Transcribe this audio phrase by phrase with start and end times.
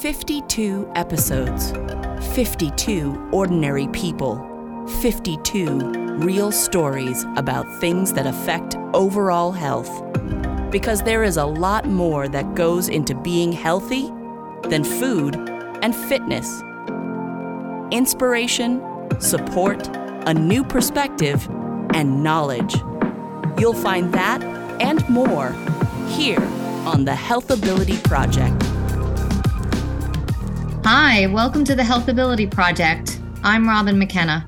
[0.00, 1.72] 52 episodes,
[2.34, 4.38] 52 ordinary people,
[5.02, 10.02] 52 real stories about things that affect overall health.
[10.70, 14.10] Because there is a lot more that goes into being healthy
[14.70, 15.36] than food
[15.82, 16.62] and fitness.
[17.90, 18.80] Inspiration,
[19.20, 19.86] support,
[20.26, 21.46] a new perspective,
[21.92, 22.74] and knowledge.
[23.58, 24.42] You'll find that
[24.80, 25.52] and more
[26.08, 26.40] here
[26.86, 28.69] on the Healthability Project.
[30.84, 33.20] Hi, welcome to the Healthability Project.
[33.44, 34.46] I'm Robin McKenna.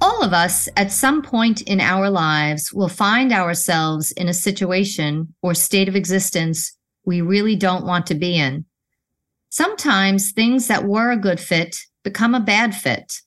[0.00, 5.34] All of us at some point in our lives will find ourselves in a situation
[5.42, 8.64] or state of existence we really don't want to be in.
[9.48, 13.22] Sometimes things that were a good fit become a bad fit.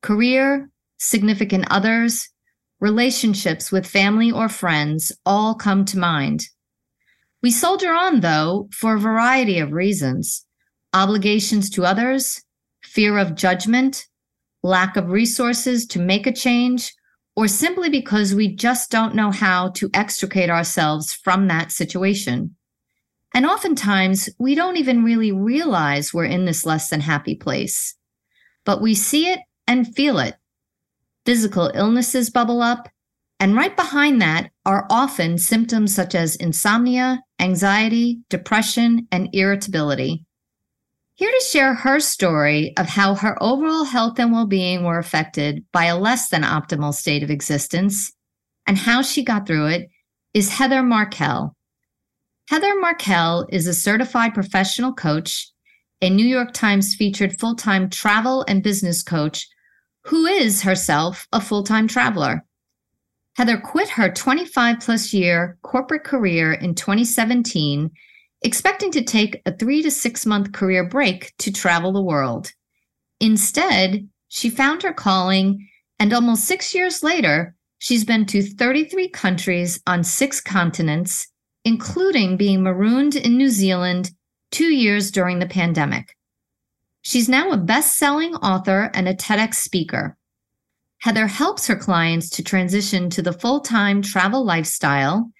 [0.00, 2.30] Career, significant others,
[2.80, 6.44] relationships with family or friends all come to mind.
[7.42, 10.46] We soldier on, though, for a variety of reasons
[10.92, 12.42] obligations to others,
[12.82, 14.06] fear of judgment,
[14.62, 16.92] lack of resources to make a change,
[17.36, 22.56] or simply because we just don't know how to extricate ourselves from that situation.
[23.34, 27.94] And oftentimes, we don't even really realize we're in this less than happy place,
[28.64, 30.34] but we see it and feel it.
[31.24, 32.88] Physical illnesses bubble up,
[33.38, 40.24] and right behind that are often symptoms such as insomnia, anxiety, depression, and irritability.
[41.18, 45.64] Here to share her story of how her overall health and well being were affected
[45.72, 48.12] by a less than optimal state of existence
[48.68, 49.88] and how she got through it
[50.32, 51.56] is Heather Markel.
[52.48, 55.50] Heather Markel is a certified professional coach,
[56.00, 59.48] a New York Times featured full time travel and business coach
[60.04, 62.44] who is herself a full time traveler.
[63.34, 67.90] Heather quit her 25 plus year corporate career in 2017
[68.42, 72.52] expecting to take a three to six month career break to travel the world.
[73.20, 79.80] Instead, she found her calling, and almost six years later, she's been to 33 countries
[79.86, 81.26] on six continents,
[81.64, 84.10] including being marooned in New Zealand
[84.50, 86.14] two years during the pandemic.
[87.02, 90.16] She's now a best selling author and a TEDx speaker.
[91.00, 95.30] Heather helps her clients to transition to the full time travel lifestyle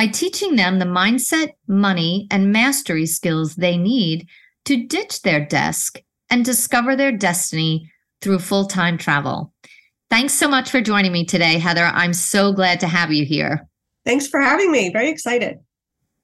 [0.00, 4.26] by teaching them the mindset, money, and mastery skills they need
[4.64, 5.98] to ditch their desk
[6.30, 9.52] and discover their destiny through full time travel.
[10.08, 11.84] Thanks so much for joining me today, Heather.
[11.84, 13.68] I'm so glad to have you here.
[14.06, 14.90] Thanks for having me.
[14.90, 15.58] Very excited.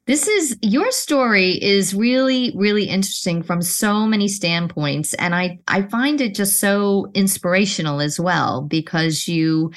[0.06, 5.82] This is your story is really really interesting from so many standpoints and I I
[5.82, 9.72] find it just so inspirational as well because you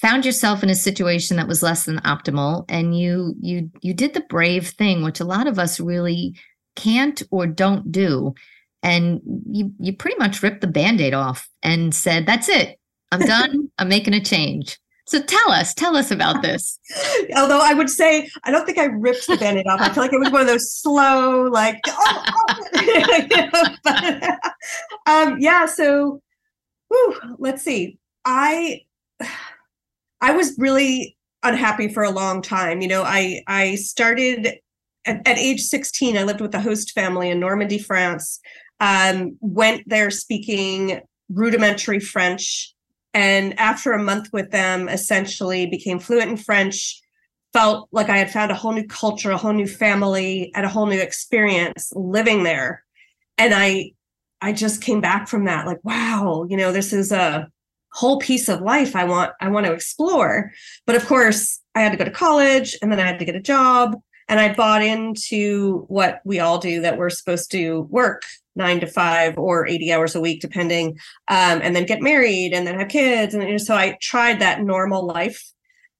[0.00, 4.14] found yourself in a situation that was less than optimal and you you you did
[4.14, 6.34] the brave thing which a lot of us really
[6.76, 8.34] can't or don't do.
[8.82, 12.78] And you you pretty much ripped the band-aid off and said that's it.
[13.12, 13.70] I'm done.
[13.78, 14.78] I'm making a change.
[15.06, 16.78] So tell us tell us about this.
[17.36, 19.80] Although i would say i don't think i ripped the band-aid off.
[19.80, 23.76] I feel like it was one of those slow like oh, oh.
[23.84, 24.38] but,
[25.06, 26.22] um, yeah so
[26.88, 27.98] whew, let's see.
[28.24, 28.82] I
[30.20, 32.80] I was really unhappy for a long time.
[32.80, 34.58] You know, I I started
[35.06, 36.16] at, at age 16.
[36.16, 38.40] I lived with a host family in Normandy, France.
[38.80, 42.74] Um, went there speaking rudimentary French,
[43.12, 47.00] and after a month with them, essentially became fluent in French.
[47.52, 50.68] Felt like I had found a whole new culture, a whole new family, and a
[50.68, 52.84] whole new experience living there.
[53.38, 53.92] And I
[54.40, 57.48] I just came back from that like, wow, you know, this is a
[57.92, 60.52] whole piece of life I want I want to explore.
[60.86, 63.36] But of course, I had to go to college and then I had to get
[63.36, 63.96] a job
[64.28, 68.22] and I bought into what we all do that we're supposed to work
[68.56, 70.98] 9 to 5 or 80 hours a week depending
[71.28, 74.40] um, and then get married and then have kids and you know, so I tried
[74.40, 75.44] that normal life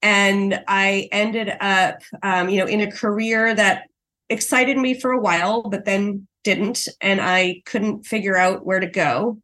[0.03, 3.89] and I ended up um, you know in a career that
[4.29, 8.87] excited me for a while but then didn't and I couldn't figure out where to
[8.87, 9.39] go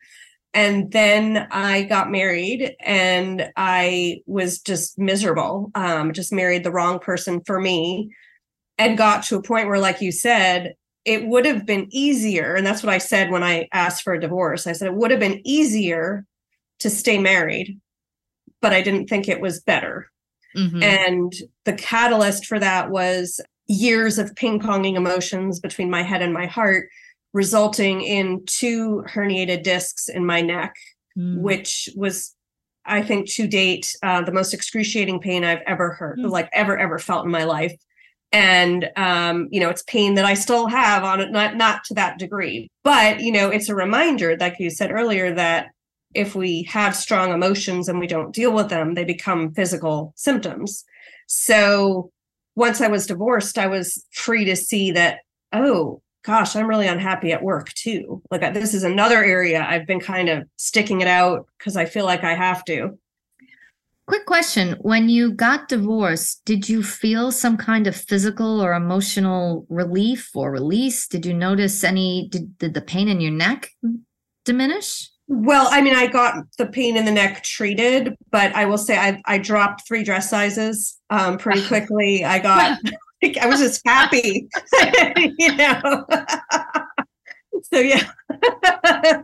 [0.54, 5.70] and then I got married and I was just miserable.
[5.74, 8.10] Um, just married the wrong person for me
[8.78, 12.54] and got to a point where, like you said, it would have been easier.
[12.54, 14.66] And that's what I said when I asked for a divorce.
[14.66, 16.24] I said it would have been easier
[16.80, 17.78] to stay married,
[18.60, 20.10] but I didn't think it was better.
[20.56, 20.82] Mm-hmm.
[20.82, 21.32] And
[21.64, 26.46] the catalyst for that was years of ping ponging emotions between my head and my
[26.46, 26.88] heart
[27.36, 30.74] resulting in two herniated discs in my neck,
[31.16, 31.38] mm.
[31.38, 32.34] which was,
[32.86, 36.30] I think, to date, uh, the most excruciating pain I've ever heard, mm.
[36.30, 37.74] like ever, ever felt in my life.
[38.32, 41.94] and um, you know it's pain that i still have on it not not to
[41.94, 45.68] that degree but you know it's a reminder like you said earlier that
[46.12, 50.84] if we have strong emotions and we don't deal with them they become physical symptoms
[51.28, 52.10] so
[52.56, 55.20] once i was divorced i was free to see that
[55.52, 60.00] oh gosh i'm really unhappy at work too like this is another area i've been
[60.00, 62.98] kind of sticking it out because i feel like i have to
[64.06, 64.76] Quick question.
[64.82, 70.52] When you got divorced, did you feel some kind of physical or emotional relief or
[70.52, 71.08] release?
[71.08, 73.68] Did you notice any, did, did the pain in your neck
[74.44, 75.10] diminish?
[75.26, 78.96] Well, I mean, I got the pain in the neck treated, but I will say
[78.96, 82.24] I, I dropped three dress sizes um, pretty quickly.
[82.24, 82.78] I got,
[83.22, 84.48] I was just happy,
[85.38, 86.06] you know.
[87.72, 88.10] so, yeah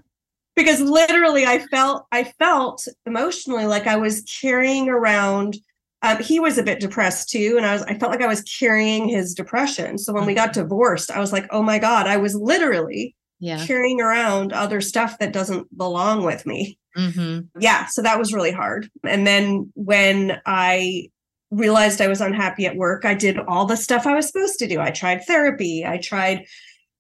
[0.57, 5.57] because literally I felt I felt emotionally like I was carrying around
[6.03, 8.43] um, he was a bit depressed too and I was I felt like I was
[8.43, 10.63] carrying his depression so when we got mm-hmm.
[10.63, 13.65] divorced I was like oh my god I was literally yeah.
[13.67, 17.41] carrying around other stuff that doesn't belong with me mm-hmm.
[17.61, 21.09] yeah so that was really hard and then when I
[21.53, 23.05] realized I was unhappy at work.
[23.05, 24.81] I did all the stuff I was supposed to do.
[24.81, 25.85] I tried therapy.
[25.87, 26.47] I tried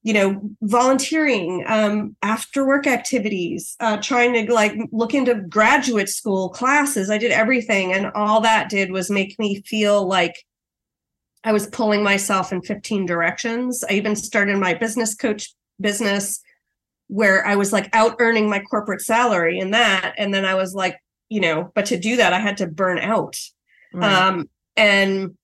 [0.02, 6.48] you know volunteering um, after work activities uh, trying to like look into graduate school
[6.48, 7.08] classes.
[7.10, 10.44] I did everything and all that did was make me feel like
[11.44, 13.84] i was pulling myself in 15 directions.
[13.88, 16.40] I even started my business coach business
[17.08, 20.14] where i was like out earning my corporate salary in that.
[20.18, 20.98] And then i was like
[21.28, 23.36] you know but to do that i had to burn out
[23.92, 24.12] right.
[24.12, 25.36] um, and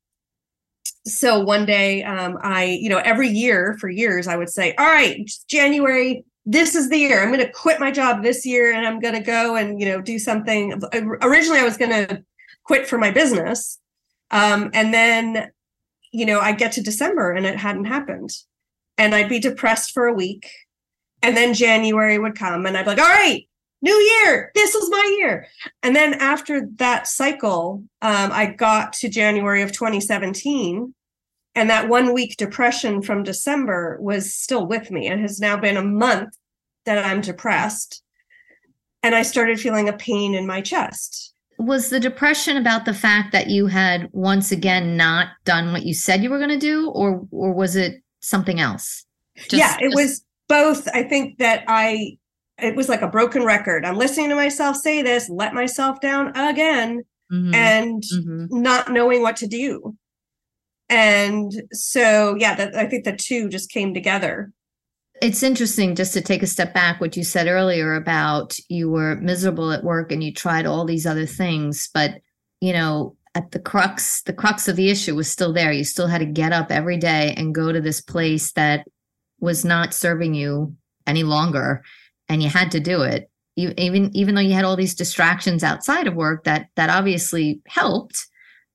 [1.06, 4.87] so one day um, i you know every year for years i would say all
[4.87, 7.23] right january this is the year.
[7.23, 9.87] I'm going to quit my job this year and i'm going to go and you
[9.87, 10.81] know do something.
[11.21, 12.25] Originally i was going to
[12.65, 13.79] quit for my business
[14.31, 15.50] um, and then
[16.11, 18.31] you know i get to december and it hadn't happened.
[18.97, 20.50] And i'd be depressed for a week
[21.23, 23.48] and then january would come and i'd be like all right
[23.80, 25.46] new year this was my year
[25.82, 30.94] and then after that cycle um, i got to january of 2017
[31.58, 35.76] and that one week depression from December was still with me and has now been
[35.76, 36.36] a month
[36.84, 38.04] that I'm depressed.
[39.02, 41.34] And I started feeling a pain in my chest.
[41.58, 45.94] Was the depression about the fact that you had once again not done what you
[45.94, 49.04] said you were going to do, or or was it something else?
[49.36, 49.96] Just, yeah, it just...
[49.96, 50.86] was both.
[50.94, 52.19] I think that I
[52.58, 53.84] it was like a broken record.
[53.84, 57.55] I'm listening to myself say this, let myself down again, mm-hmm.
[57.55, 58.46] and mm-hmm.
[58.50, 59.96] not knowing what to do
[60.88, 64.52] and so yeah that i think the two just came together
[65.20, 69.16] it's interesting just to take a step back what you said earlier about you were
[69.16, 72.20] miserable at work and you tried all these other things but
[72.61, 76.06] you know at the crux the crux of the issue was still there you still
[76.06, 78.87] had to get up every day and go to this place that
[79.40, 80.75] was not serving you
[81.06, 81.82] any longer
[82.28, 85.64] and you had to do it you, even even though you had all these distractions
[85.64, 88.26] outside of work that that obviously helped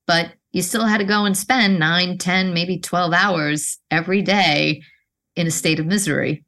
[0.06, 4.82] but you still had to go and spend nine, 10, maybe 12 hours every day
[5.34, 6.44] in a state of misery.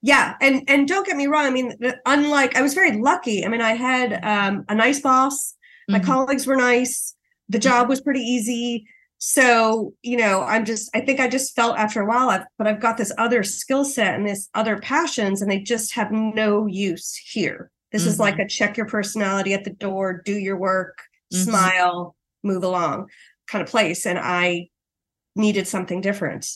[0.00, 0.34] Yeah.
[0.40, 1.44] And and don't get me wrong.
[1.44, 1.76] I mean,
[2.06, 3.44] unlike I was very lucky.
[3.44, 5.54] I mean, I had um, a nice boss.
[5.88, 6.10] My mm-hmm.
[6.10, 7.14] colleagues were nice.
[7.50, 7.68] The mm-hmm.
[7.68, 8.86] job was pretty easy.
[9.24, 12.66] So, you know, I'm just, I think I just felt after a while, I've, but
[12.66, 16.66] I've got this other skill set and this other passions, and they just have no
[16.66, 17.70] use here.
[17.92, 18.08] This mm-hmm.
[18.10, 18.42] is like mm-hmm.
[18.42, 20.98] a check your personality at the door, do your work,
[21.32, 21.50] mm-hmm.
[21.50, 23.08] smile, move along
[23.46, 24.68] kind of place and i
[25.36, 26.46] needed something different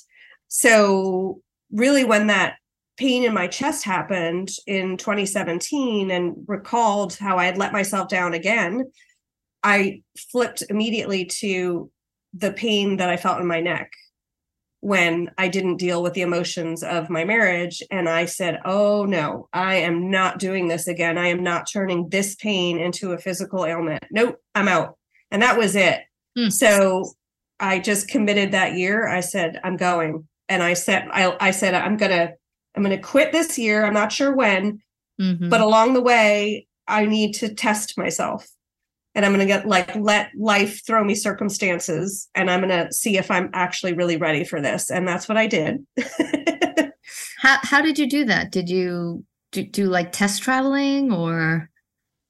[0.48, 1.40] so
[1.72, 2.56] really when that
[2.96, 8.34] pain in my chest happened in 2017 and recalled how i had let myself down
[8.34, 8.84] again
[9.62, 11.90] i flipped immediately to
[12.36, 13.92] the pain that i felt in my neck
[14.80, 19.48] when i didn't deal with the emotions of my marriage and i said oh no
[19.52, 23.64] i am not doing this again i am not turning this pain into a physical
[23.64, 24.96] ailment nope i'm out
[25.30, 26.02] and that was it
[26.36, 26.50] Hmm.
[26.50, 27.12] So
[27.58, 29.08] I just committed that year.
[29.08, 30.28] I said, I'm going.
[30.48, 32.32] And I said, I, I said, I'm gonna,
[32.76, 33.84] I'm gonna quit this year.
[33.84, 34.80] I'm not sure when,
[35.20, 35.48] mm-hmm.
[35.48, 38.46] but along the way, I need to test myself.
[39.16, 43.30] And I'm gonna get like let life throw me circumstances and I'm gonna see if
[43.30, 44.90] I'm actually really ready for this.
[44.90, 45.84] And that's what I did.
[47.38, 48.52] how how did you do that?
[48.52, 51.70] Did you do, do like test traveling or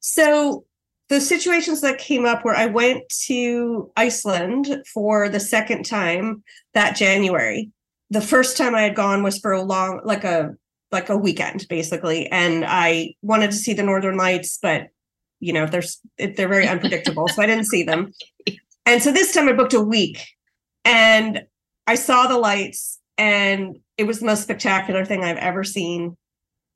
[0.00, 0.64] so
[1.09, 6.43] the situations that came up where I went to Iceland for the second time
[6.75, 7.71] that January.
[8.11, 10.50] The first time I had gone was for a long, like a
[10.93, 14.88] like a weekend, basically, and I wanted to see the Northern Lights, but
[15.40, 18.12] you know, there's they're very unpredictable, so I didn't see them.
[18.88, 20.25] And so this time I booked a week,
[20.85, 21.45] and
[21.87, 26.16] I saw the lights and it was the most spectacular thing I've ever seen.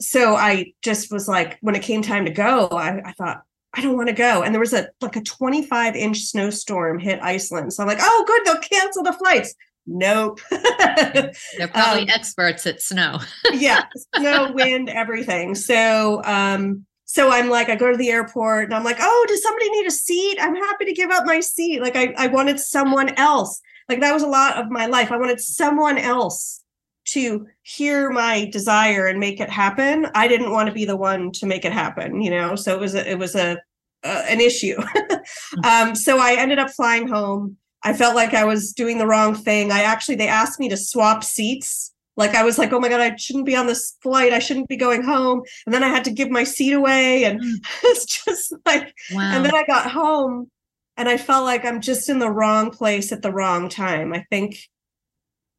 [0.01, 3.43] So I just was like, when it came time to go, I, I thought,
[3.75, 4.43] I don't want to go.
[4.43, 7.73] And there was a like a 25 inch snowstorm hit Iceland.
[7.73, 9.55] So I'm like, oh, good, they'll cancel the flights.
[9.87, 10.41] Nope.
[10.51, 13.19] They're probably um, experts at snow.
[13.53, 13.85] yeah,
[14.17, 15.55] snow, wind, everything.
[15.55, 19.43] So um, so I'm like, I go to the airport and I'm like, oh, does
[19.43, 20.39] somebody need a seat?
[20.41, 21.83] I'm happy to give up my seat.
[21.83, 23.61] Like I, I wanted someone else.
[23.89, 25.11] Like that was a lot of my life.
[25.11, 26.63] I wanted someone else
[27.07, 30.07] to hear my desire and make it happen.
[30.15, 32.55] I didn't want to be the one to make it happen, you know.
[32.55, 33.59] So it was a, it was a
[34.05, 34.81] uh, an issue.
[35.65, 37.57] um, so I ended up flying home.
[37.83, 39.73] I felt like I was doing the wrong thing.
[39.73, 41.93] I actually they asked me to swap seats.
[42.21, 44.35] Like I was like, oh my god, I shouldn't be on this flight.
[44.35, 45.41] I shouldn't be going home.
[45.65, 47.55] And then I had to give my seat away, and mm.
[47.85, 48.95] it's just like.
[49.11, 49.33] Wow.
[49.33, 50.51] And then I got home,
[50.99, 54.13] and I felt like I'm just in the wrong place at the wrong time.
[54.13, 54.59] I think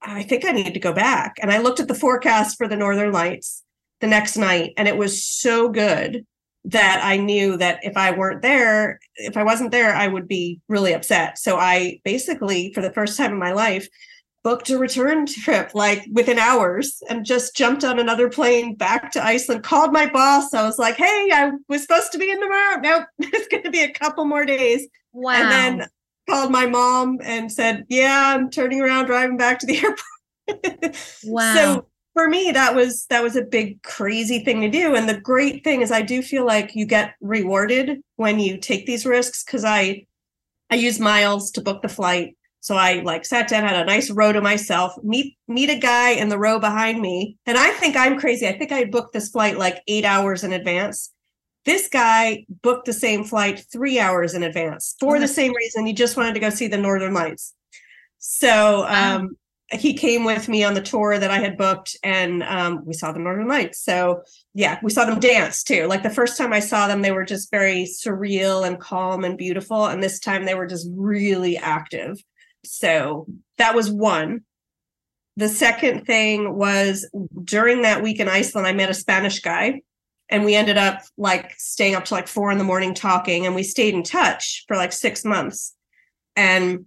[0.03, 1.37] I think I need to go back.
[1.41, 3.63] And I looked at the forecast for the Northern Lights
[3.99, 6.27] the next night, and it was so good
[6.65, 10.61] that I knew that if I weren't there, if I wasn't there, I would be
[10.67, 11.39] really upset.
[11.39, 13.87] So I basically, for the first time in my life,
[14.43, 19.23] booked a return trip like within hours and just jumped on another plane back to
[19.23, 19.63] Iceland.
[19.63, 20.53] Called my boss.
[20.53, 22.79] I was like, hey, I was supposed to be in tomorrow.
[22.79, 24.87] Nope, it's going to be a couple more days.
[25.13, 25.33] Wow.
[25.33, 25.89] And then
[26.29, 31.53] called my mom and said, "Yeah, I'm turning around, driving back to the airport." wow.
[31.53, 34.95] So for me, that was that was a big crazy thing to do.
[34.95, 38.85] And the great thing is, I do feel like you get rewarded when you take
[38.85, 40.05] these risks because I
[40.69, 42.37] I use miles to book the flight.
[42.61, 46.11] So I like sat down, had a nice row to myself, meet meet a guy
[46.11, 47.37] in the row behind me.
[47.47, 48.47] And I think I'm crazy.
[48.47, 51.11] I think I booked this flight like eight hours in advance.
[51.65, 55.85] This guy booked the same flight three hours in advance for the same reason.
[55.85, 57.53] He just wanted to go see the Northern Lights.
[58.19, 59.35] So um,
[59.71, 63.11] he came with me on the tour that I had booked, and um, we saw
[63.11, 63.83] the Northern Lights.
[63.83, 64.21] So
[64.53, 65.87] yeah, we saw them dance too.
[65.87, 69.37] Like the first time I saw them, they were just very surreal and calm and
[69.37, 72.21] beautiful, and this time they were just really active.
[72.63, 73.25] So
[73.57, 74.41] that was one.
[75.37, 77.09] The second thing was
[77.43, 79.81] during that week in Iceland, I met a Spanish guy
[80.31, 83.53] and we ended up like staying up to like four in the morning talking and
[83.53, 85.75] we stayed in touch for like six months
[86.35, 86.85] and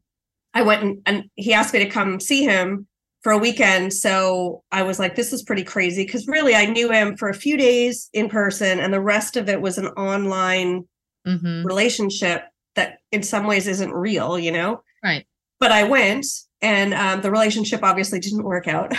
[0.54, 2.88] i went and, and he asked me to come see him
[3.22, 6.90] for a weekend so i was like this is pretty crazy because really i knew
[6.90, 10.88] him for a few days in person and the rest of it was an online
[11.26, 11.64] mm-hmm.
[11.64, 15.26] relationship that in some ways isn't real you know right
[15.64, 16.26] but i went
[16.60, 18.92] and um, the relationship obviously didn't work out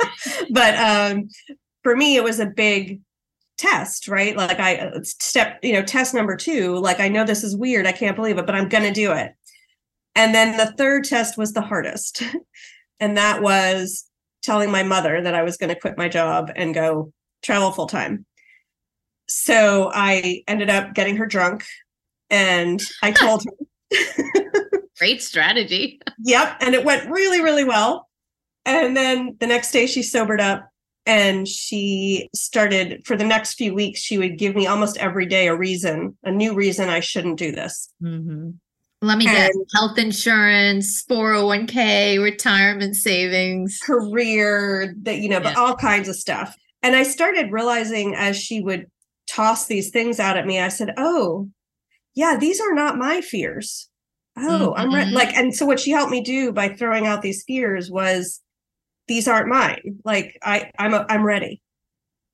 [0.50, 1.28] but um,
[1.82, 3.00] for me it was a big
[3.60, 4.36] test, right?
[4.36, 7.86] Like I uh, step, you know, test number two, like I know this is weird,
[7.86, 9.34] I can't believe it, but I'm to do it.
[10.14, 12.22] And then the third test was the hardest.
[13.00, 14.06] and that was
[14.42, 17.12] telling my mother that I was going to quit my job and go
[17.42, 18.24] travel full time.
[19.28, 21.64] So I ended up getting her drunk
[22.30, 23.96] and I told her.
[25.00, 26.00] Great strategy.
[26.24, 26.58] yep.
[26.60, 28.08] And it went really, really well.
[28.64, 30.70] And then the next day she sobered up
[31.06, 35.48] and she started for the next few weeks she would give me almost every day
[35.48, 38.50] a reason a new reason i shouldn't do this mm-hmm.
[39.00, 45.54] let me and guess health insurance 401k retirement savings career that you know yeah.
[45.54, 48.86] but all kinds of stuff and i started realizing as she would
[49.26, 51.48] toss these things out at me i said oh
[52.14, 53.89] yeah these are not my fears
[54.42, 54.94] oh mm-hmm.
[54.94, 58.40] i'm like and so what she helped me do by throwing out these fears was
[59.10, 59.98] these aren't mine.
[60.04, 61.60] Like I, I'm, a, I'm ready.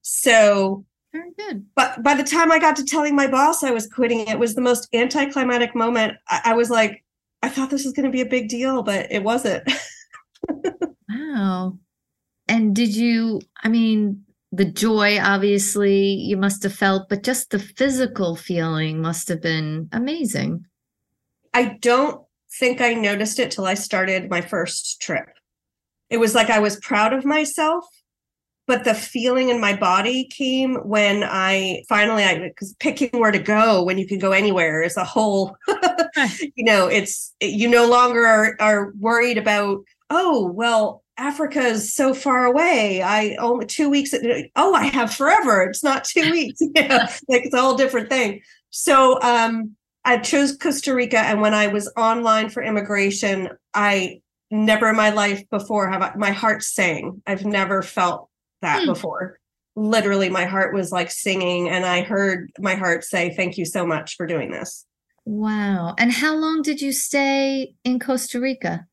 [0.03, 1.65] So very good.
[1.75, 4.55] But by the time I got to telling my boss I was quitting, it was
[4.55, 6.19] the most anticlimactic moment.
[6.29, 7.03] I, I was like,
[7.43, 9.67] I thought this was going to be a big deal, but it wasn't.
[11.09, 11.79] wow.
[12.47, 14.23] And did you, I mean,
[14.53, 19.89] the joy obviously you must have felt, but just the physical feeling must have been
[19.93, 20.67] amazing.
[21.57, 22.23] I don't
[22.59, 25.27] think I noticed it till I started my first trip
[26.11, 27.85] it was like I was proud of myself,
[28.67, 33.39] but the feeling in my body came when I finally I because picking where to
[33.39, 35.57] go when you can go anywhere is a whole
[36.55, 42.13] you know, it's you no longer are, are worried about, oh, well, Africa is so
[42.13, 43.03] far away.
[43.03, 44.15] I only two weeks.
[44.55, 45.63] Oh, I have forever.
[45.63, 46.61] It's not two weeks.
[46.61, 46.99] you know,
[47.29, 48.43] like it's a whole different thing.
[48.71, 54.21] So um, I chose Costa Rica, and when I was online for immigration, I
[54.53, 57.21] never in my life before have I, my heart sang.
[57.27, 58.31] I've never felt
[58.63, 58.87] that hmm.
[58.87, 59.41] before.
[59.75, 63.85] Literally, my heart was like singing, and I heard my heart say, Thank you so
[63.85, 64.87] much for doing this.
[65.25, 65.97] Wow.
[65.99, 68.87] And how long did you stay in Costa Rica?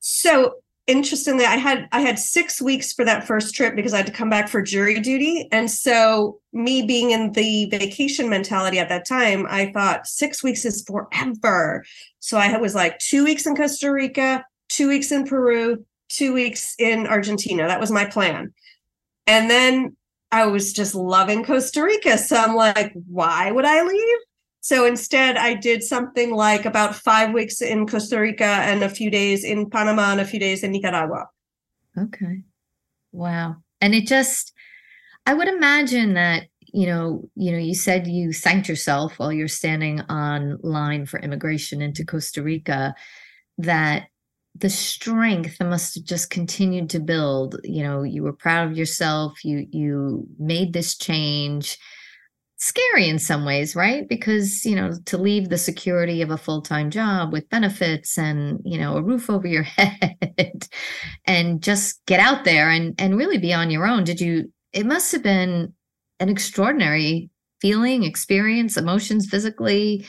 [0.00, 0.56] So
[0.86, 4.12] interestingly, I had I had six weeks for that first trip because I had to
[4.12, 5.48] come back for jury duty.
[5.52, 10.64] And so me being in the vacation mentality at that time, I thought six weeks
[10.64, 11.84] is forever.
[12.18, 16.74] So I was like two weeks in Costa Rica, two weeks in Peru, two weeks
[16.78, 17.66] in Argentina.
[17.66, 18.52] That was my plan.
[19.26, 19.96] And then
[20.32, 22.18] I was just loving Costa Rica.
[22.18, 24.18] So I'm like, why would I leave?
[24.60, 29.10] So instead, I did something like about five weeks in Costa Rica and a few
[29.10, 31.28] days in Panama and a few days in Nicaragua.
[31.96, 32.42] Okay.
[33.12, 33.56] Wow.
[33.80, 34.52] And it just,
[35.24, 39.48] I would imagine that, you know, you know, you said you thanked yourself while you're
[39.48, 42.94] standing on line for immigration into Costa Rica,
[43.58, 44.08] that
[44.54, 47.56] the strength must have just continued to build.
[47.64, 51.78] You know, you were proud of yourself, you you made this change
[52.60, 54.08] scary in some ways, right?
[54.08, 58.60] Because, you know, to leave the security of a full time job with benefits and,
[58.64, 60.68] you know, a roof over your head
[61.24, 64.04] and just get out there and, and really be on your own.
[64.04, 65.72] Did you, it must have been
[66.20, 70.06] an extraordinary feeling, experience, emotions physically.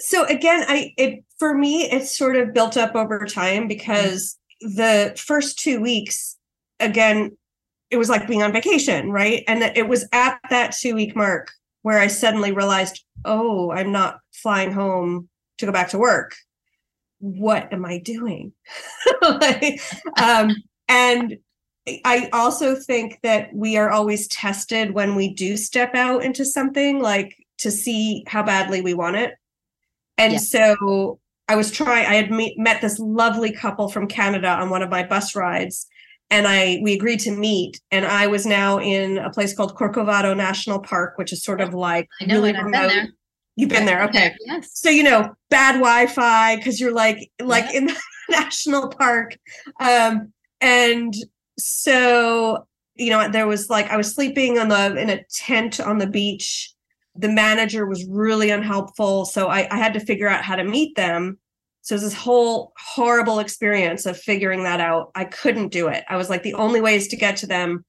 [0.00, 3.68] So again, I, it, for me, it's sort of built up over time mm.
[3.68, 6.36] because the first two weeks,
[6.80, 7.36] again,
[7.92, 9.44] it was like being on vacation, right?
[9.46, 14.18] And it was at that two week mark where I suddenly realized, oh, I'm not
[14.32, 16.34] flying home to go back to work.
[17.18, 18.54] What am I doing?
[19.22, 19.82] like,
[20.18, 20.56] um,
[20.88, 21.36] and
[22.06, 27.00] I also think that we are always tested when we do step out into something
[27.00, 29.34] like to see how badly we want it.
[30.16, 30.38] And yeah.
[30.38, 34.82] so I was trying, I had meet, met this lovely couple from Canada on one
[34.82, 35.86] of my bus rides
[36.32, 37.80] and I we agreed to meet.
[37.90, 41.74] And I was now in a place called Corcovado National Park, which is sort of
[41.74, 42.72] like I know really remote.
[42.72, 43.08] Been there.
[43.54, 44.34] You've been there, okay?
[44.46, 44.70] Yes.
[44.72, 47.78] So you know, bad Wi-Fi because you're like like yeah.
[47.78, 49.36] in the national park,
[49.78, 51.14] um, and
[51.58, 55.98] so you know there was like I was sleeping on the in a tent on
[55.98, 56.74] the beach.
[57.14, 60.96] The manager was really unhelpful, so I, I had to figure out how to meet
[60.96, 61.38] them
[61.82, 65.10] so it was this whole horrible experience of figuring that out.
[65.16, 66.04] I couldn't do it.
[66.08, 67.84] I was like, the only ways to get to them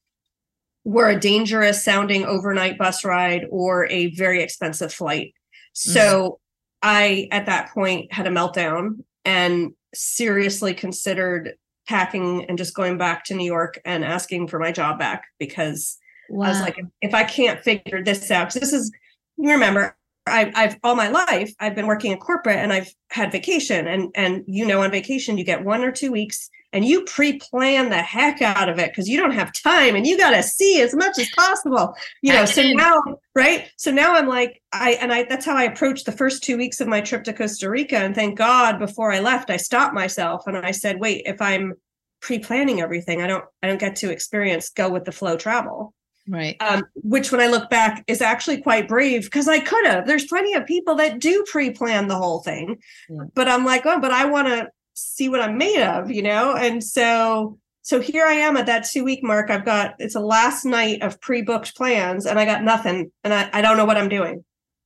[0.84, 5.36] were a dangerous sounding overnight bus ride or a very expensive flight.
[5.73, 6.34] So mm-hmm.
[6.82, 11.53] I, at that point, had a meltdown and seriously considered
[11.88, 15.97] packing and just going back to New York and asking for my job back because
[16.29, 16.47] wow.
[16.47, 18.91] I was like, if I can't figure this out, this is,
[19.38, 23.31] you remember, I, I've all my life I've been working in corporate and I've had
[23.31, 27.03] vacation and and you know on vacation you get one or two weeks and you
[27.03, 30.41] pre-plan the heck out of it because you don't have time and you got to
[30.41, 33.01] see as much as possible you know so now
[33.36, 33.69] right?
[33.75, 36.79] So now i'm like i and i that's how i approached the first two weeks
[36.79, 40.47] of my trip to costa rica and thank god before i left i stopped myself
[40.47, 41.73] and i said wait if i'm
[42.21, 45.93] pre-planning everything i don't i don't get to experience go with the flow travel
[46.27, 46.55] Right.
[46.62, 50.07] Um, which, when I look back, is actually quite brave because I could have.
[50.07, 52.77] There's plenty of people that do pre plan the whole thing.
[53.09, 53.25] Yeah.
[53.33, 56.55] But I'm like, oh, but I want to see what I'm made of, you know?
[56.55, 59.49] And so, so here I am at that two week mark.
[59.49, 63.33] I've got, it's a last night of pre booked plans and I got nothing and
[63.33, 64.43] I, I don't know what I'm doing.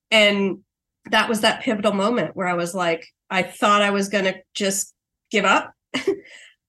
[0.10, 0.60] And
[1.12, 4.36] that was that pivotal moment where I was like, I thought I was going to
[4.54, 4.94] just
[5.32, 5.74] give up.
[5.96, 6.14] um,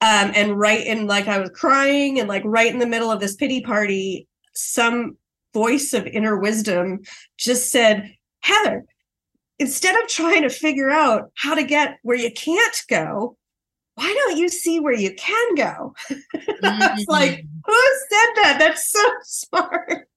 [0.01, 3.37] and right in like I was crying and like right in the middle of this
[3.37, 4.28] pity party,
[4.59, 5.17] some
[5.55, 7.01] voice of inner wisdom
[7.37, 8.85] just said, Heather,
[9.59, 13.37] instead of trying to figure out how to get where you can't go,
[13.95, 15.95] why don't you see where you can go?
[16.09, 16.23] That's
[16.63, 17.11] mm-hmm.
[17.11, 17.73] like, who
[18.11, 18.57] said that?
[18.59, 20.09] That's so smart.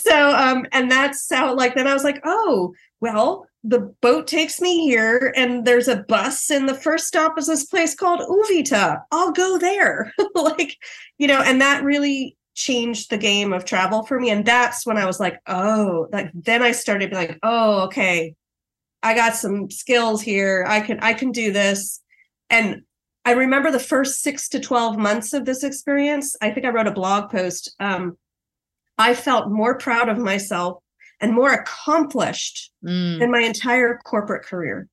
[0.00, 4.60] so, um, and that's how, like, then I was like, oh, well, the boat takes
[4.60, 9.00] me here, and there's a bus, and the first stop is this place called Uvita.
[9.10, 10.12] I'll go there.
[10.34, 10.76] like,
[11.16, 14.30] you know, and that really changed the game of travel for me.
[14.30, 18.34] And that's when I was like, oh, like then I started being like, oh, okay,
[19.02, 20.64] I got some skills here.
[20.66, 22.00] I can I can do this.
[22.50, 22.82] And
[23.24, 26.36] I remember the first six to 12 months of this experience.
[26.40, 27.74] I think I wrote a blog post.
[27.80, 28.18] Um,
[28.98, 30.82] I felt more proud of myself
[31.20, 33.20] and more accomplished mm.
[33.20, 34.88] in my entire corporate career.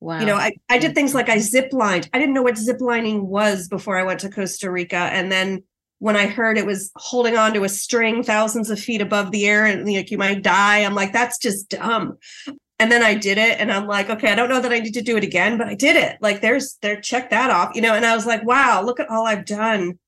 [0.00, 0.20] Wow.
[0.20, 2.10] You know, I, I did things like I zip lined.
[2.12, 4.96] I didn't know what zip lining was before I went to Costa Rica.
[4.96, 5.62] And then
[6.04, 9.46] when I heard it was holding on to a string thousands of feet above the
[9.46, 12.18] air and like you might die, I'm like, that's just dumb.
[12.78, 14.92] And then I did it and I'm like, okay, I don't know that I need
[14.92, 16.18] to do it again, but I did it.
[16.20, 17.94] Like there's there, check that off, you know.
[17.94, 19.98] And I was like, wow, look at all I've done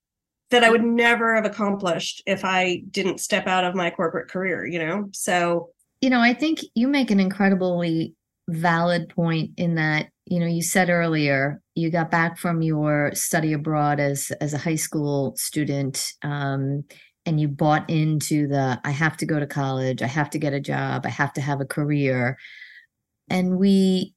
[0.51, 4.67] that I would never have accomplished if I didn't step out of my corporate career,
[4.67, 5.09] you know?
[5.15, 5.71] So
[6.03, 8.13] you know, I think you make an incredibly
[8.49, 13.53] valid point in that you know, you said earlier you got back from your study
[13.53, 16.85] abroad as as a high school student, um,
[17.25, 20.53] and you bought into the I have to go to college, I have to get
[20.53, 22.37] a job, I have to have a career,
[23.31, 24.15] and we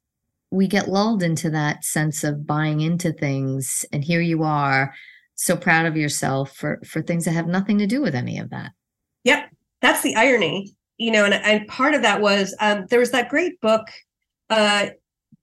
[0.50, 4.92] we get lulled into that sense of buying into things, and here you are,
[5.36, 8.50] so proud of yourself for for things that have nothing to do with any of
[8.50, 8.72] that.
[9.24, 13.12] Yep, that's the irony, you know, and, and part of that was um, there was
[13.12, 13.86] that great book.
[14.48, 14.88] Uh,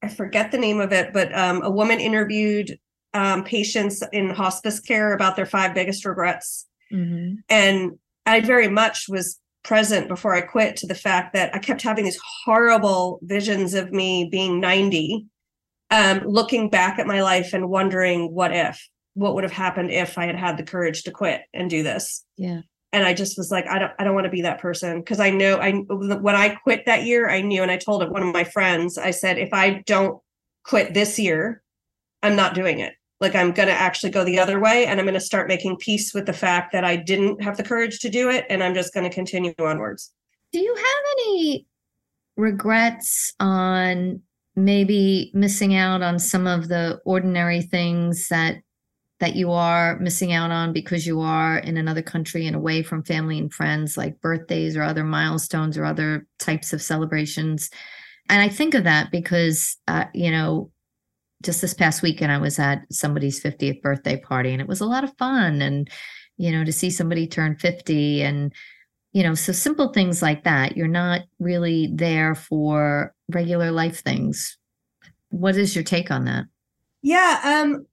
[0.08, 2.80] I forget the name of it, but um, a woman interviewed
[3.14, 6.66] um, patients in hospice care about their five biggest regrets.
[6.94, 7.36] Mm-hmm.
[7.50, 11.82] And I very much was present before I quit to the fact that I kept
[11.82, 15.26] having these horrible visions of me being 90,
[15.92, 20.18] um, looking back at my life and wondering what if, what would have happened if
[20.18, 22.24] I had had the courage to quit and do this.
[22.38, 22.62] Yeah
[22.94, 25.20] and I just was like, I don't, I don't want to be that person because
[25.20, 28.24] I know I when I quit that year, I knew, and I told it one
[28.24, 30.22] of my friends, I said, if I don't
[30.64, 31.62] quit this year,
[32.24, 32.94] I'm not doing it.
[33.20, 35.78] Like I'm going to actually go the other way, and I'm going to start making
[35.78, 38.76] peace with the fact that I didn't have the courage to do it, and I'm
[38.76, 40.14] just going to continue onwards.
[40.54, 41.68] Do you have any
[42.38, 44.22] regrets on
[44.56, 48.58] maybe missing out on some of the ordinary things that
[49.20, 53.04] that you are missing out on because you are in another country and away from
[53.04, 57.70] family and friends, like birthdays or other milestones or other types of celebrations.
[58.30, 60.72] And I think of that because, uh, you know,
[61.42, 64.86] just this past weekend, I was at somebody's 50th birthday party and it was a
[64.86, 65.62] lot of fun.
[65.62, 65.90] And,
[66.38, 68.54] you know, to see somebody turn 50 and,
[69.14, 70.78] you know, so simple things like that.
[70.78, 74.58] You're not really there for regular life things.
[75.30, 76.46] What is your take on that?
[77.02, 77.86] Yeah, um,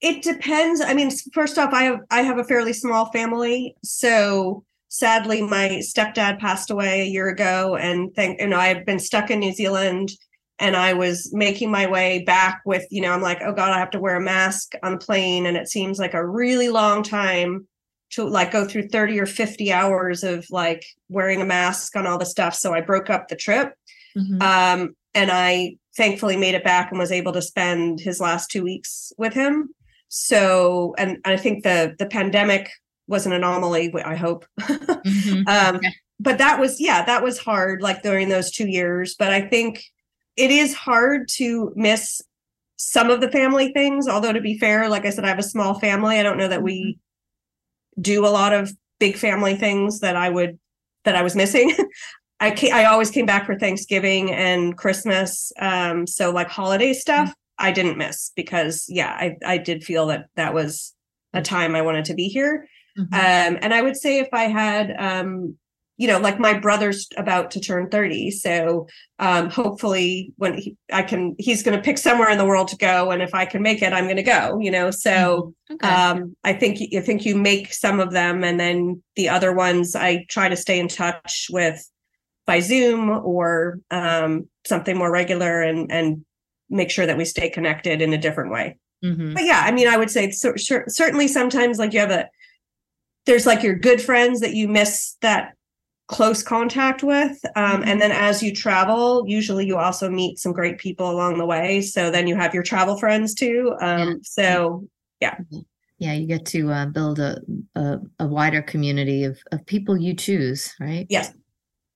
[0.00, 0.80] it depends.
[0.80, 5.82] I mean, first off, I have I have a fairly small family, so sadly, my
[5.82, 9.52] stepdad passed away a year ago, and thank you know i've been stuck in New
[9.52, 10.10] Zealand,
[10.58, 13.78] and I was making my way back with you know I'm like, oh god, I
[13.78, 17.02] have to wear a mask on the plane, and it seems like a really long
[17.02, 17.66] time
[18.10, 22.18] to like go through 30 or 50 hours of like wearing a mask on all
[22.18, 22.54] the stuff.
[22.54, 23.74] So I broke up the trip.
[24.16, 24.40] Mm-hmm.
[24.40, 28.62] Um, and I thankfully made it back and was able to spend his last two
[28.62, 29.70] weeks with him.
[30.18, 32.70] So, and I think the the pandemic
[33.06, 33.92] was an anomaly.
[34.02, 34.46] I hope.
[35.06, 35.46] Mm-hmm.
[35.46, 35.94] um, okay.
[36.18, 37.80] But that was yeah, that was hard.
[37.80, 39.84] Like during those two years, but I think
[40.36, 42.20] it is hard to miss
[42.76, 44.08] some of the family things.
[44.08, 46.18] Although to be fair, like I said, I have a small family.
[46.18, 46.98] I don't know that we
[47.96, 48.02] mm-hmm.
[48.02, 50.58] do a lot of big family things that I would
[51.04, 51.72] that I was missing.
[52.40, 55.52] I I always came back for Thanksgiving and Christmas.
[55.60, 57.28] Um, so like holiday stuff.
[57.28, 57.45] Mm-hmm.
[57.58, 60.94] I didn't miss because yeah, I I did feel that that was
[61.32, 62.68] a time I wanted to be here.
[62.98, 63.14] Mm-hmm.
[63.14, 65.56] Um, and I would say if I had um,
[65.98, 68.30] you know, like my brother's about to turn 30.
[68.30, 68.86] So
[69.18, 72.76] um, hopefully when he, I can, he's going to pick somewhere in the world to
[72.76, 73.10] go.
[73.10, 74.90] And if I can make it, I'm going to go, you know?
[74.90, 75.74] So mm-hmm.
[75.74, 75.88] okay.
[75.88, 79.96] um, I think, I think you make some of them and then the other ones
[79.96, 81.90] I try to stay in touch with
[82.46, 86.25] by Zoom or um, something more regular and, and
[86.70, 88.78] make sure that we stay connected in a different way.
[89.04, 89.34] Mm-hmm.
[89.34, 92.28] But yeah, I mean, I would say so, sure, certainly sometimes like you have a
[93.26, 95.52] there's like your good friends that you miss that
[96.08, 97.88] close contact with um, mm-hmm.
[97.88, 101.80] and then as you travel usually you also meet some great people along the way
[101.80, 104.14] so then you have your travel friends too um, yeah.
[104.22, 104.88] so
[105.20, 105.58] yeah mm-hmm.
[105.98, 107.40] yeah you get to uh, build a,
[107.74, 111.32] a, a wider community of, of people you choose right yes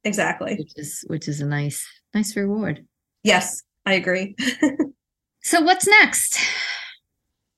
[0.02, 2.84] exactly which is which is a nice nice reward
[3.22, 4.36] yes I agree.
[5.42, 6.38] so what's next?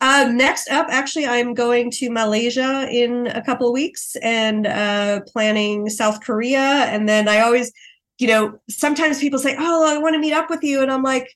[0.00, 5.20] Um, next up, actually, I'm going to Malaysia in a couple of weeks and uh,
[5.28, 6.58] planning South Korea.
[6.58, 7.72] And then I always,
[8.18, 10.82] you know, sometimes people say, Oh, I want to meet up with you.
[10.82, 11.28] And I'm like,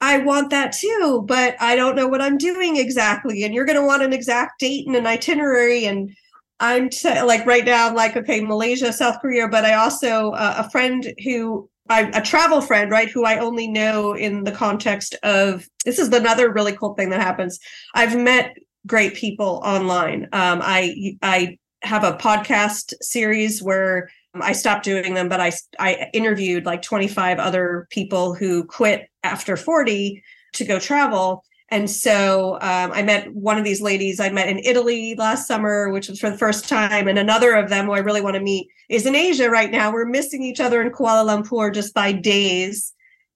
[0.00, 3.44] I want that too, but I don't know what I'm doing exactly.
[3.44, 5.86] And you're going to want an exact date and an itinerary.
[5.86, 6.10] And
[6.58, 9.48] I'm t- like, right now, I'm like, okay, Malaysia, South Korea.
[9.48, 13.68] But I also, uh, a friend who I, a travel friend, right, who I only
[13.68, 17.58] know in the context of this is another really cool thing that happens.
[17.94, 20.24] I've met great people online.
[20.32, 26.10] Um, I I have a podcast series where I stopped doing them, but I I
[26.12, 30.22] interviewed like 25 other people who quit after 40
[30.54, 31.44] to go travel.
[31.70, 35.90] And so um, I met one of these ladies I met in Italy last summer,
[35.90, 37.08] which was for the first time.
[37.08, 39.92] And another of them who I really want to meet is in Asia right now.
[39.92, 42.92] We're missing each other in Kuala Lumpur just by days.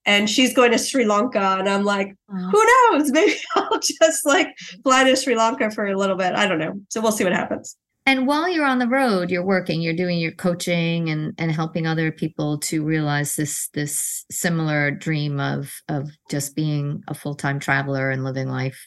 [0.06, 1.56] And she's going to Sri Lanka.
[1.58, 2.50] And I'm like, wow.
[2.52, 3.10] who knows?
[3.12, 6.34] Maybe I'll just like fly to Sri Lanka for a little bit.
[6.34, 6.80] I don't know.
[6.88, 7.76] So we'll see what happens.
[8.06, 11.86] And while you're on the road, you're working, you're doing your coaching and and helping
[11.86, 18.10] other people to realize this this similar dream of of just being a full-time traveler
[18.10, 18.86] and living life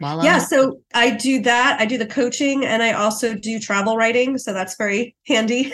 [0.00, 1.80] yeah, so I do that.
[1.80, 4.38] I do the coaching and I also do travel writing.
[4.38, 5.72] So that's very handy.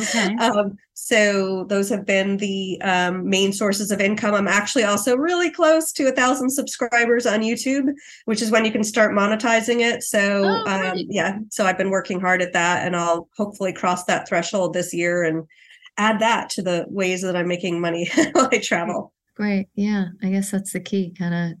[0.00, 0.34] Okay.
[0.40, 4.34] um, so those have been the um, main sources of income.
[4.34, 7.92] I'm actually also really close to a thousand subscribers on YouTube,
[8.24, 10.02] which is when you can start monetizing it.
[10.02, 14.04] So oh, um, yeah, so I've been working hard at that and I'll hopefully cross
[14.04, 15.46] that threshold this year and
[15.96, 19.12] add that to the ways that I'm making money while I travel.
[19.34, 19.68] Great.
[19.74, 20.06] Yeah.
[20.22, 21.14] I guess that's the key.
[21.18, 21.58] Kind of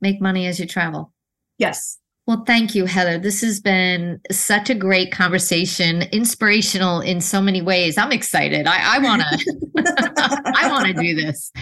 [0.00, 1.12] make money as you travel.
[1.60, 1.98] Yes.
[2.26, 3.18] Well, thank you, Heather.
[3.18, 7.98] This has been such a great conversation, inspirational in so many ways.
[7.98, 8.66] I'm excited.
[8.66, 11.52] I want to, I want to do this.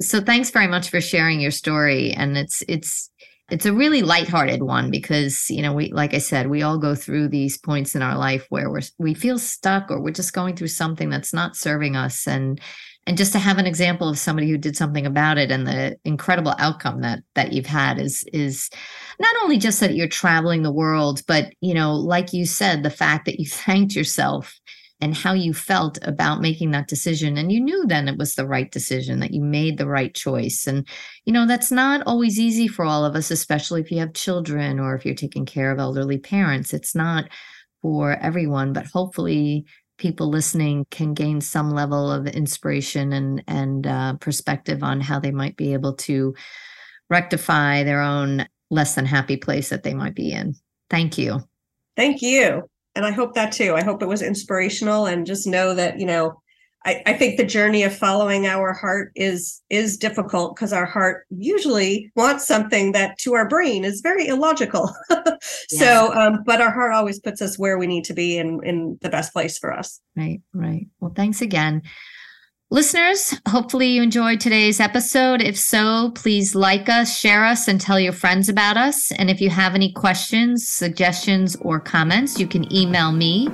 [0.00, 2.12] So, thanks very much for sharing your story.
[2.12, 3.10] And it's it's
[3.50, 6.94] it's a really lighthearted one because you know we like I said, we all go
[6.94, 10.56] through these points in our life where we're we feel stuck or we're just going
[10.56, 12.60] through something that's not serving us, and
[13.10, 15.98] and just to have an example of somebody who did something about it and the
[16.04, 18.70] incredible outcome that that you've had is is
[19.18, 22.88] not only just that you're traveling the world but you know like you said the
[22.88, 24.60] fact that you thanked yourself
[25.00, 27.38] and how you felt about making that decision.
[27.38, 30.66] And you knew then it was the right decision that you made the right choice.
[30.66, 30.86] And
[31.24, 34.78] you know that's not always easy for all of us especially if you have children
[34.78, 36.72] or if you're taking care of elderly parents.
[36.72, 37.28] It's not
[37.82, 39.64] for everyone but hopefully
[40.00, 45.30] people listening can gain some level of inspiration and and uh, perspective on how they
[45.30, 46.34] might be able to
[47.10, 50.54] rectify their own less than happy place that they might be in.
[50.88, 51.40] Thank you.
[51.96, 52.62] Thank you.
[52.94, 53.74] And I hope that too.
[53.74, 56.40] I hope it was inspirational and just know that, you know,
[56.86, 61.26] I, I think the journey of following our heart is is difficult because our heart
[61.28, 64.94] usually wants something that to our brain is very illogical.
[65.10, 65.36] yeah.
[65.68, 68.98] So, um, but our heart always puts us where we need to be and in
[69.02, 70.00] the best place for us.
[70.16, 70.86] Right, right.
[71.00, 71.82] Well, thanks again.
[72.72, 75.42] Listeners, hopefully you enjoyed today's episode.
[75.42, 79.10] If so, please like us, share us, and tell your friends about us.
[79.12, 83.48] And if you have any questions, suggestions, or comments, you can email me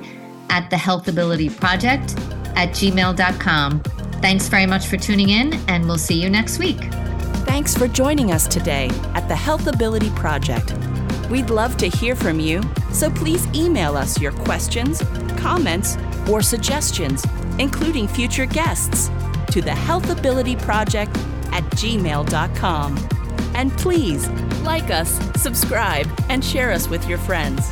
[0.49, 2.15] at the Healthability Project
[2.57, 3.79] at gmail.com.
[4.19, 6.79] Thanks very much for tuning in, and we'll see you next week.
[7.45, 10.73] Thanks for joining us today at the Healthability Project.
[11.29, 15.01] We'd love to hear from you, so please email us your questions,
[15.37, 17.23] comments, or suggestions,
[17.59, 19.09] including future guests,
[19.51, 21.15] to the Healthability Project
[21.51, 23.09] at gmail.com.
[23.53, 24.27] And please
[24.63, 27.71] like us, subscribe, and share us with your friends.